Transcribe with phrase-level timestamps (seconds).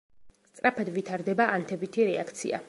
[0.51, 2.59] სწრაფად ვითარდება ანთებითი რეაქცია.